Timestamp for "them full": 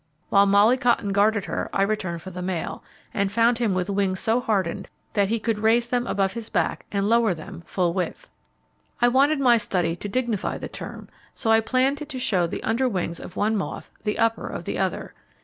7.35-7.93